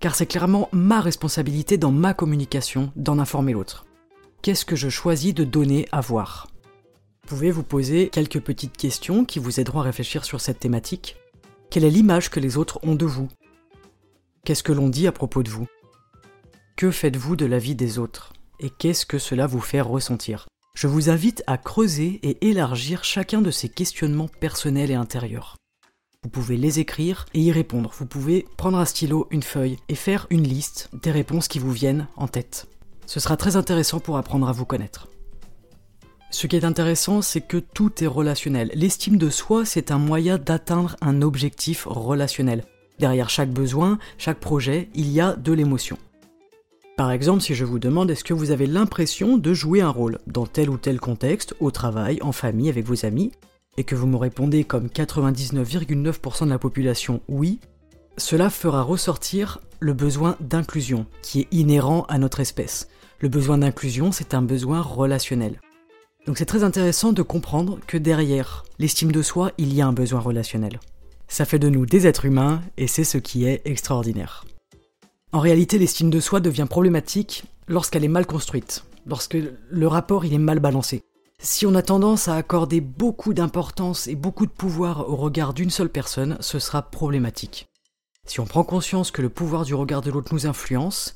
Car 0.00 0.14
c'est 0.14 0.26
clairement 0.26 0.68
ma 0.72 1.00
responsabilité 1.00 1.78
dans 1.78 1.92
ma 1.92 2.14
communication 2.14 2.92
d'en 2.96 3.18
informer 3.18 3.52
l'autre. 3.52 3.86
Qu'est-ce 4.42 4.64
que 4.64 4.76
je 4.76 4.88
choisis 4.88 5.34
de 5.34 5.44
donner 5.44 5.86
à 5.92 6.00
voir? 6.00 6.48
Vous 7.22 7.36
pouvez 7.36 7.50
vous 7.50 7.62
poser 7.62 8.08
quelques 8.08 8.40
petites 8.40 8.76
questions 8.76 9.24
qui 9.24 9.38
vous 9.38 9.60
aideront 9.60 9.80
à 9.80 9.84
réfléchir 9.84 10.24
sur 10.24 10.40
cette 10.40 10.58
thématique? 10.58 11.16
Quelle 11.70 11.84
est 11.84 11.90
l'image 11.90 12.30
que 12.30 12.40
les 12.40 12.56
autres 12.56 12.80
ont 12.82 12.96
de 12.96 13.06
vous? 13.06 13.28
Qu'est-ce 14.44 14.64
que 14.64 14.72
l'on 14.72 14.88
dit 14.88 15.06
à 15.06 15.12
propos 15.12 15.44
de 15.44 15.50
vous? 15.50 15.68
Que 16.76 16.90
faites-vous 16.90 17.36
de 17.36 17.46
la 17.46 17.58
vie 17.58 17.76
des 17.76 17.98
autres? 17.98 18.32
Et 18.58 18.70
qu'est-ce 18.70 19.06
que 19.06 19.18
cela 19.18 19.46
vous 19.46 19.60
fait 19.60 19.80
ressentir? 19.80 20.48
Je 20.74 20.86
vous 20.86 21.10
invite 21.10 21.42
à 21.46 21.58
creuser 21.58 22.20
et 22.22 22.48
élargir 22.48 23.04
chacun 23.04 23.42
de 23.42 23.50
ces 23.50 23.68
questionnements 23.68 24.28
personnels 24.28 24.90
et 24.90 24.94
intérieurs. 24.94 25.56
Vous 26.22 26.30
pouvez 26.30 26.56
les 26.56 26.80
écrire 26.80 27.26
et 27.34 27.40
y 27.40 27.50
répondre. 27.50 27.92
Vous 27.98 28.06
pouvez 28.06 28.46
prendre 28.56 28.78
un 28.78 28.84
stylo, 28.84 29.26
une 29.30 29.42
feuille 29.42 29.78
et 29.88 29.94
faire 29.94 30.26
une 30.30 30.46
liste 30.46 30.90
des 31.02 31.10
réponses 31.10 31.48
qui 31.48 31.58
vous 31.58 31.72
viennent 31.72 32.08
en 32.16 32.28
tête. 32.28 32.66
Ce 33.06 33.20
sera 33.20 33.36
très 33.36 33.56
intéressant 33.56 34.00
pour 34.00 34.16
apprendre 34.16 34.48
à 34.48 34.52
vous 34.52 34.66
connaître. 34.66 35.08
Ce 36.30 36.46
qui 36.46 36.56
est 36.56 36.64
intéressant, 36.64 37.22
c'est 37.22 37.40
que 37.40 37.56
tout 37.56 38.04
est 38.04 38.06
relationnel. 38.06 38.70
L'estime 38.74 39.18
de 39.18 39.30
soi, 39.30 39.64
c'est 39.64 39.90
un 39.90 39.98
moyen 39.98 40.38
d'atteindre 40.38 40.96
un 41.00 41.22
objectif 41.22 41.86
relationnel. 41.86 42.64
Derrière 42.98 43.30
chaque 43.30 43.50
besoin, 43.50 43.98
chaque 44.18 44.38
projet, 44.38 44.90
il 44.94 45.10
y 45.10 45.20
a 45.20 45.34
de 45.34 45.52
l'émotion. 45.52 45.98
Par 46.96 47.12
exemple, 47.12 47.40
si 47.40 47.54
je 47.54 47.64
vous 47.64 47.78
demande 47.78 48.10
est-ce 48.10 48.24
que 48.24 48.34
vous 48.34 48.50
avez 48.50 48.66
l'impression 48.66 49.38
de 49.38 49.54
jouer 49.54 49.80
un 49.80 49.90
rôle 49.90 50.18
dans 50.26 50.46
tel 50.46 50.68
ou 50.68 50.76
tel 50.76 51.00
contexte, 51.00 51.54
au 51.60 51.70
travail, 51.70 52.18
en 52.22 52.32
famille, 52.32 52.68
avec 52.68 52.86
vos 52.86 53.06
amis, 53.06 53.32
et 53.76 53.84
que 53.84 53.94
vous 53.94 54.06
me 54.06 54.16
répondez 54.16 54.64
comme 54.64 54.88
99,9% 54.88 56.44
de 56.44 56.50
la 56.50 56.58
population 56.58 57.22
oui, 57.28 57.60
cela 58.18 58.50
fera 58.50 58.82
ressortir 58.82 59.60
le 59.78 59.94
besoin 59.94 60.36
d'inclusion, 60.40 61.06
qui 61.22 61.40
est 61.40 61.48
inhérent 61.52 62.04
à 62.08 62.18
notre 62.18 62.40
espèce. 62.40 62.88
Le 63.18 63.28
besoin 63.28 63.58
d'inclusion, 63.58 64.12
c'est 64.12 64.34
un 64.34 64.42
besoin 64.42 64.82
relationnel. 64.82 65.60
Donc 66.26 66.36
c'est 66.36 66.44
très 66.44 66.64
intéressant 66.64 67.12
de 67.12 67.22
comprendre 67.22 67.78
que 67.86 67.96
derrière 67.96 68.64
l'estime 68.78 69.10
de 69.10 69.22
soi, 69.22 69.52
il 69.56 69.72
y 69.72 69.80
a 69.80 69.86
un 69.86 69.92
besoin 69.92 70.20
relationnel. 70.20 70.78
Ça 71.28 71.44
fait 71.44 71.58
de 71.58 71.68
nous 71.68 71.86
des 71.86 72.06
êtres 72.06 72.26
humains 72.26 72.60
et 72.76 72.86
c'est 72.86 73.04
ce 73.04 73.16
qui 73.16 73.46
est 73.46 73.62
extraordinaire. 73.64 74.44
En 75.32 75.38
réalité, 75.38 75.78
l'estime 75.78 76.10
de 76.10 76.18
soi 76.18 76.40
devient 76.40 76.66
problématique 76.68 77.44
lorsqu'elle 77.68 78.04
est 78.04 78.08
mal 78.08 78.26
construite, 78.26 78.84
lorsque 79.06 79.36
le 79.70 79.86
rapport 79.86 80.24
il 80.24 80.34
est 80.34 80.38
mal 80.38 80.58
balancé. 80.58 81.04
Si 81.38 81.66
on 81.66 81.74
a 81.76 81.82
tendance 81.82 82.26
à 82.26 82.34
accorder 82.34 82.80
beaucoup 82.80 83.32
d'importance 83.32 84.08
et 84.08 84.16
beaucoup 84.16 84.44
de 84.44 84.50
pouvoir 84.50 85.08
au 85.08 85.14
regard 85.14 85.54
d'une 85.54 85.70
seule 85.70 85.88
personne, 85.88 86.36
ce 86.40 86.58
sera 86.58 86.82
problématique. 86.82 87.68
Si 88.26 88.40
on 88.40 88.44
prend 88.44 88.64
conscience 88.64 89.12
que 89.12 89.22
le 89.22 89.28
pouvoir 89.28 89.64
du 89.64 89.74
regard 89.74 90.02
de 90.02 90.10
l'autre 90.10 90.34
nous 90.34 90.46
influence, 90.46 91.14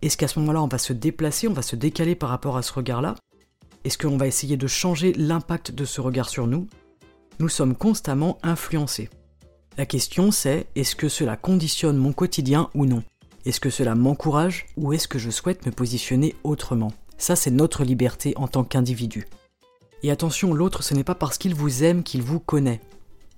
est-ce 0.00 0.16
qu'à 0.16 0.28
ce, 0.28 0.38
moment-là 0.38 0.62
on 0.62 0.68
va 0.68 0.78
se 0.78 0.92
déplacer, 0.92 1.48
on 1.48 1.52
va 1.52 1.62
se 1.62 1.76
décaler 1.76 2.14
par 2.14 2.28
rapport 2.28 2.56
à 2.56 2.62
ce 2.62 2.72
regard-là? 2.72 3.16
Est-ce 3.82 3.98
qu'on 3.98 4.16
va 4.16 4.28
essayer 4.28 4.56
de 4.56 4.66
changer 4.68 5.12
l'impact 5.12 5.72
de 5.72 5.84
ce 5.84 6.00
regard 6.00 6.28
sur 6.28 6.46
nous? 6.46 6.68
Nous 7.40 7.48
sommes 7.48 7.74
constamment 7.74 8.38
influencés. 8.44 9.10
La 9.76 9.86
question 9.86 10.30
c'est 10.30 10.68
est-ce 10.76 10.94
que 10.94 11.08
cela 11.08 11.36
conditionne 11.36 11.96
mon 11.96 12.12
quotidien 12.12 12.70
ou 12.74 12.86
non? 12.86 13.02
Est-ce 13.46 13.60
que 13.60 13.70
cela 13.70 13.94
m'encourage 13.94 14.66
ou 14.76 14.92
est-ce 14.92 15.06
que 15.06 15.20
je 15.20 15.30
souhaite 15.30 15.66
me 15.66 15.70
positionner 15.70 16.34
autrement? 16.42 16.92
Ça 17.16 17.36
c'est 17.36 17.52
notre 17.52 17.84
liberté 17.84 18.32
en 18.34 18.48
tant 18.48 18.64
qu'individu. 18.64 19.28
Et 20.02 20.10
attention, 20.10 20.52
l'autre 20.52 20.82
ce 20.82 20.94
n'est 20.94 21.04
pas 21.04 21.14
parce 21.14 21.38
qu'il 21.38 21.54
vous 21.54 21.84
aime 21.84 22.02
qu'il 22.02 22.22
vous 22.22 22.40
connaît. 22.40 22.80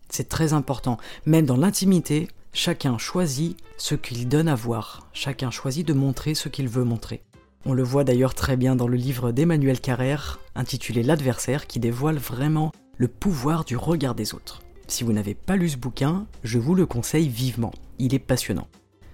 C'est 0.08 0.30
très 0.30 0.54
important. 0.54 0.96
Même 1.26 1.44
dans 1.44 1.58
l'intimité, 1.58 2.26
chacun 2.54 2.96
choisit 2.96 3.58
ce 3.76 3.94
qu'il 3.94 4.28
donne 4.28 4.48
à 4.48 4.54
voir. 4.54 5.06
Chacun 5.12 5.50
choisit 5.50 5.86
de 5.86 5.92
montrer 5.92 6.34
ce 6.34 6.48
qu'il 6.48 6.68
veut 6.68 6.84
montrer. 6.84 7.22
On 7.66 7.74
le 7.74 7.82
voit 7.82 8.04
d'ailleurs 8.04 8.34
très 8.34 8.56
bien 8.56 8.76
dans 8.76 8.88
le 8.88 8.96
livre 8.96 9.30
d'Emmanuel 9.30 9.78
Carrère, 9.78 10.40
intitulé 10.54 11.02
L'adversaire, 11.02 11.66
qui 11.66 11.80
dévoile 11.80 12.16
vraiment 12.16 12.72
le 12.96 13.08
pouvoir 13.08 13.66
du 13.66 13.76
regard 13.76 14.14
des 14.14 14.32
autres. 14.32 14.62
Si 14.86 15.04
vous 15.04 15.12
n'avez 15.12 15.34
pas 15.34 15.56
lu 15.56 15.68
ce 15.68 15.76
bouquin, 15.76 16.26
je 16.44 16.58
vous 16.58 16.74
le 16.74 16.86
conseille 16.86 17.28
vivement. 17.28 17.74
Il 17.98 18.14
est 18.14 18.18
passionnant. 18.18 18.68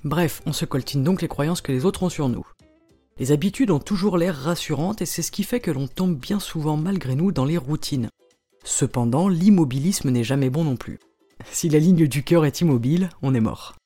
Bref, 0.04 0.42
on 0.44 0.52
se 0.52 0.66
coltine 0.66 1.02
donc 1.02 1.22
les 1.22 1.28
croyances 1.28 1.62
que 1.62 1.72
les 1.72 1.86
autres 1.86 2.02
ont 2.02 2.10
sur 2.10 2.28
nous. 2.28 2.46
Les 3.18 3.32
habitudes 3.32 3.70
ont 3.70 3.78
toujours 3.78 4.18
l'air 4.18 4.36
rassurantes 4.36 5.00
et 5.00 5.06
c'est 5.06 5.22
ce 5.22 5.30
qui 5.30 5.44
fait 5.44 5.60
que 5.60 5.70
l'on 5.70 5.86
tombe 5.86 6.14
bien 6.14 6.40
souvent 6.40 6.76
malgré 6.76 7.14
nous 7.14 7.32
dans 7.32 7.46
les 7.46 7.56
routines. 7.56 8.10
Cependant, 8.64 9.28
l'immobilisme 9.28 10.10
n'est 10.10 10.24
jamais 10.24 10.50
bon 10.50 10.64
non 10.64 10.76
plus. 10.76 10.98
Si 11.50 11.68
la 11.68 11.78
ligne 11.78 12.06
du 12.06 12.22
cœur 12.22 12.44
est 12.44 12.60
immobile, 12.60 13.08
on 13.22 13.34
est 13.34 13.40
mort. 13.40 13.76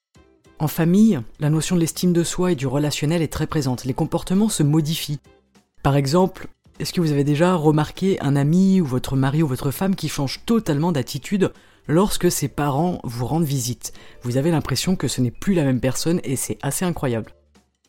En 0.58 0.68
famille, 0.68 1.20
la 1.38 1.50
notion 1.50 1.76
de 1.76 1.80
l'estime 1.80 2.12
de 2.12 2.25
soi 2.25 2.52
et 2.52 2.56
du 2.56 2.66
relationnel 2.66 3.22
est 3.22 3.32
très 3.32 3.46
présente. 3.46 3.84
Les 3.84 3.94
comportements 3.94 4.48
se 4.48 4.64
modifient. 4.64 5.20
Par 5.84 5.96
exemple, 5.96 6.48
est-ce 6.80 6.92
que 6.92 7.00
vous 7.00 7.12
avez 7.12 7.25
déjà 7.25 7.54
remarqué 7.54 8.20
un 8.20 8.34
ami 8.34 8.80
ou 8.80 8.84
votre 8.84 9.14
mari 9.14 9.42
ou 9.42 9.46
votre 9.46 9.70
femme 9.70 9.94
qui 9.94 10.08
change 10.08 10.40
totalement 10.46 10.90
d'attitude 10.90 11.52
lorsque 11.88 12.30
ses 12.30 12.49
parents 12.49 13.00
vous 13.02 13.26
rendent 13.26 13.45
visite. 13.45 13.92
Vous 14.23 14.37
avez 14.37 14.50
l'impression 14.50 14.95
que 14.95 15.09
ce 15.09 15.21
n'est 15.21 15.30
plus 15.33 15.54
la 15.54 15.64
même 15.64 15.80
personne 15.80 16.21
et 16.23 16.37
c'est 16.37 16.59
assez 16.62 16.85
incroyable. 16.85 17.35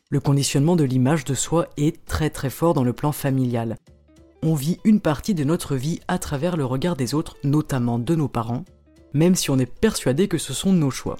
Le 0.08 0.18
conditionnement 0.18 0.74
de 0.74 0.84
l'image 0.84 1.24
de 1.24 1.34
soi 1.34 1.68
est 1.76 2.04
très 2.06 2.30
très 2.30 2.50
fort 2.50 2.74
dans 2.74 2.82
le 2.82 2.92
plan 2.92 3.12
familial. 3.12 3.76
On 4.42 4.54
vit 4.54 4.80
une 4.84 5.00
partie 5.00 5.34
de 5.34 5.44
notre 5.44 5.76
vie 5.76 6.00
à 6.08 6.18
travers 6.18 6.56
le 6.56 6.64
regard 6.64 6.96
des 6.96 7.14
autres, 7.14 7.36
notamment 7.44 7.98
de 7.98 8.14
nos 8.14 8.26
parents, 8.26 8.64
même 9.12 9.34
si 9.34 9.50
on 9.50 9.58
est 9.58 9.72
persuadé 9.72 10.26
que 10.26 10.38
ce 10.38 10.52
sont 10.52 10.72
nos 10.72 10.90
choix. 10.90 11.16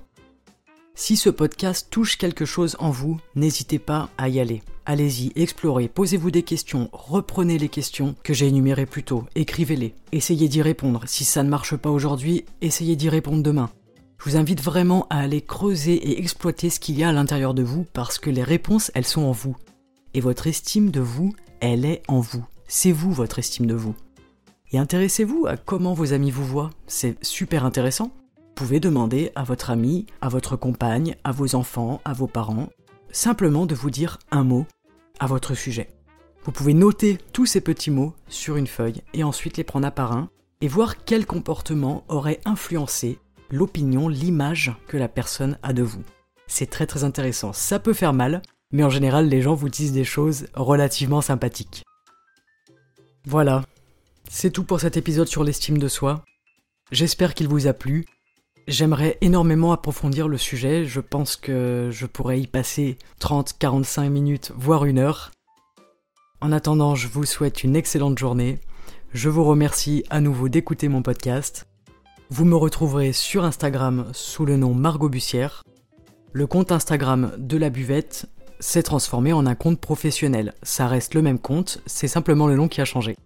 Si 1.02 1.16
ce 1.16 1.30
podcast 1.30 1.87
touche 1.88 2.19
quelque 2.19 2.45
chose 2.45 2.76
en 2.78 2.90
vous, 2.90 3.19
n'hésitez 3.35 3.78
pas 3.78 4.11
à 4.19 4.28
y 4.28 4.38
aller. 4.38 4.62
Allez-y, 4.85 5.33
explorez, 5.35 5.88
posez-vous 5.88 6.30
des 6.30 6.42
questions, 6.42 6.90
reprenez 6.92 7.57
les 7.57 7.71
questions 7.71 8.14
que 8.23 8.35
j'ai 8.35 8.49
énumérées 8.49 8.85
plus 8.85 9.02
tôt, 9.02 9.25
écrivez-les, 9.35 9.95
essayez 10.12 10.47
d'y 10.47 10.61
répondre. 10.61 11.04
Si 11.07 11.25
ça 11.25 11.42
ne 11.42 11.49
marche 11.49 11.75
pas 11.75 11.88
aujourd'hui, 11.88 12.45
essayez 12.61 12.97
d'y 12.97 13.09
répondre 13.09 13.42
demain. 13.42 13.71
Je 14.19 14.28
vous 14.28 14.37
invite 14.37 14.61
vraiment 14.61 15.07
à 15.09 15.21
aller 15.21 15.40
creuser 15.40 15.95
et 15.95 16.21
exploiter 16.21 16.69
ce 16.69 16.78
qu'il 16.78 16.99
y 16.99 17.02
a 17.02 17.09
à 17.09 17.12
l'intérieur 17.12 17.54
de 17.54 17.62
vous 17.62 17.87
parce 17.95 18.19
que 18.19 18.28
les 18.28 18.45
réponses, 18.45 18.90
elles 18.95 19.07
sont 19.07 19.23
en 19.23 19.33
vous. 19.33 19.57
Et 20.12 20.21
votre 20.21 20.49
estime 20.49 20.90
de 20.90 21.00
vous, 21.00 21.35
elle 21.61 21.87
est 21.87 22.02
en 22.09 22.21
vous. 22.21 22.45
C'est 22.69 22.92
vous 22.92 23.11
votre 23.11 23.38
estime 23.38 23.64
de 23.64 23.75
vous. 23.75 23.95
Et 24.71 24.78
intéressez-vous 24.78 25.47
à 25.47 25.57
comment 25.57 25.95
vos 25.95 26.12
amis 26.12 26.30
vous 26.30 26.45
voient, 26.45 26.71
c'est 26.87 27.16
super 27.25 27.64
intéressant 27.64 28.12
pouvez 28.61 28.79
demander 28.79 29.33
à 29.37 29.43
votre 29.43 29.71
ami, 29.71 30.05
à 30.21 30.29
votre 30.29 30.55
compagne, 30.55 31.17
à 31.25 31.33
vos 31.33 31.55
enfants, 31.55 32.02
à 32.05 32.12
vos 32.12 32.26
parents, 32.26 32.69
simplement 33.11 33.64
de 33.64 33.75
vous 33.75 33.88
dire 33.88 34.19
un 34.31 34.45
mot 34.45 34.67
à 35.19 35.26
votre 35.26 35.55
sujet. 35.55 35.88
Vous 36.45 36.52
pouvez 36.52 36.75
noter 36.75 37.17
tous 37.33 37.47
ces 37.47 37.62
petits 37.62 37.90
mots 37.90 38.14
sur 38.29 38.57
une 38.57 38.67
feuille 38.67 39.00
et 39.14 39.25
ensuite 39.25 39.57
les 39.57 39.64
prendre 39.64 39.87
un 39.87 39.90
par 39.90 40.12
un 40.12 40.29
et 40.61 40.69
voir 40.69 41.07
quel 41.07 41.25
comportement 41.25 42.05
aurait 42.09 42.43
influencé 42.45 43.19
l'opinion, 43.50 44.09
l'image 44.09 44.75
que 44.88 44.99
la 44.99 45.09
personne 45.09 45.57
a 45.62 45.73
de 45.73 45.83
vous. 45.83 46.02
C'est 46.47 46.69
très 46.69 46.87
très 46.87 47.02
intéressant. 47.02 47.55
Ça 47.55 47.79
peut 47.79 47.95
faire 47.95 48.12
mal, 48.12 48.43
mais 48.73 48.85
en 48.85 48.90
général 48.90 49.26
les 49.31 49.40
gens 49.40 49.55
vous 49.55 49.71
disent 49.71 49.93
des 49.93 50.05
choses 50.05 50.49
relativement 50.52 51.23
sympathiques. 51.23 51.83
Voilà, 53.25 53.64
c'est 54.29 54.50
tout 54.50 54.64
pour 54.64 54.81
cet 54.81 54.99
épisode 54.99 55.29
sur 55.29 55.45
l'estime 55.45 55.79
de 55.79 55.88
soi. 55.88 56.26
J'espère 56.93 57.33
qu'il 57.33 57.49
vous 57.49 57.67
a 57.67 57.73
plu. 57.73 58.05
J'aimerais 58.69 59.19
énormément 59.21 59.73
approfondir 59.73 60.29
le 60.29 60.38
sujet, 60.38 60.85
je 60.85 61.00
pense 61.00 61.37
que 61.37 61.88
je 61.90 62.07
pourrais 62.07 62.40
y 62.40 62.47
passer 62.47 62.99
30, 63.19 63.57
45 63.59 64.09
minutes, 64.09 64.52
voire 64.57 64.85
une 64.85 64.99
heure. 64.99 65.33
En 66.40 66.52
attendant, 66.52 66.95
je 66.95 67.09
vous 67.09 67.25
souhaite 67.25 67.64
une 67.64 67.76
excellente 67.76 68.19
journée. 68.19 68.61
Je 69.12 69.29
vous 69.29 69.45
remercie 69.45 70.05
à 70.09 70.21
nouveau 70.21 70.49
d'écouter 70.49 70.88
mon 70.88 71.02
podcast. 71.02 71.67
Vous 72.31 72.45
me 72.45 72.55
retrouverez 72.55 73.12
sur 73.12 73.45
Instagram 73.45 74.07
sous 74.12 74.47
le 74.47 74.57
nom 74.57 74.73
Margot 74.73 75.09
Bussière. 75.09 75.64
Le 76.33 76.47
compte 76.47 76.71
Instagram 76.71 77.33
de 77.38 77.57
la 77.57 77.71
buvette 77.71 78.26
s'est 78.61 78.85
transformé 78.85 79.33
en 79.33 79.47
un 79.47 79.57
compte 79.57 79.81
professionnel. 79.81 80.55
Ça 80.62 80.87
reste 80.87 81.14
le 81.14 81.23
même 81.23 81.40
compte, 81.40 81.83
c'est 81.87 82.09
simplement 82.09 82.47
le 82.47 82.55
nom 82.55 82.69
qui 82.69 82.81
a 82.81 82.85
changé. 82.85 83.17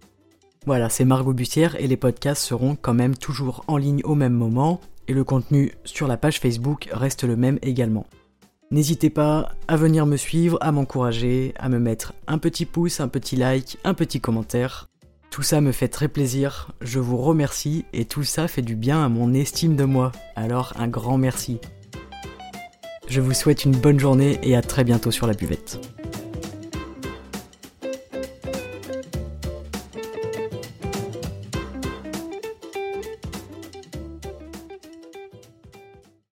Voilà, 0.65 0.89
c'est 0.89 1.05
Margot 1.05 1.33
Bussière 1.33 1.75
et 1.79 1.85
les 1.85 1.97
podcasts 1.97 2.41
seront 2.41 2.75
quand 2.75 2.95
même 2.95 3.15
toujours 3.15 3.63
en 3.67 3.77
ligne 3.77 4.01
au 4.05 4.15
même 4.15 4.33
moment, 4.33 4.81
et 5.07 5.13
le 5.13 5.23
contenu 5.23 5.73
sur 5.83 6.07
la 6.07 6.17
page 6.17 6.39
Facebook 6.39 6.89
reste 6.91 7.23
le 7.23 7.35
même 7.35 7.59
également. 7.61 8.05
N'hésitez 8.71 9.09
pas 9.09 9.51
à 9.67 9.75
venir 9.75 10.05
me 10.05 10.17
suivre, 10.17 10.57
à 10.61 10.71
m'encourager, 10.71 11.53
à 11.57 11.69
me 11.69 11.79
mettre 11.79 12.13
un 12.27 12.37
petit 12.37 12.65
pouce, 12.65 12.99
un 12.99 13.07
petit 13.07 13.35
like, 13.35 13.77
un 13.83 13.93
petit 13.93 14.19
commentaire. 14.19 14.89
Tout 15.29 15.43
ça 15.43 15.61
me 15.61 15.71
fait 15.71 15.87
très 15.87 16.07
plaisir, 16.07 16.71
je 16.81 16.99
vous 16.99 17.17
remercie 17.17 17.85
et 17.93 18.05
tout 18.05 18.23
ça 18.23 18.47
fait 18.47 18.61
du 18.61 18.75
bien 18.75 19.03
à 19.03 19.09
mon 19.09 19.33
estime 19.33 19.75
de 19.75 19.83
moi. 19.83 20.11
Alors 20.35 20.73
un 20.77 20.87
grand 20.87 21.17
merci. 21.17 21.59
Je 23.07 23.21
vous 23.21 23.33
souhaite 23.33 23.65
une 23.65 23.75
bonne 23.75 23.99
journée 23.99 24.39
et 24.41 24.55
à 24.55 24.61
très 24.61 24.83
bientôt 24.83 25.11
sur 25.11 25.27
la 25.27 25.33
buvette. 25.33 25.79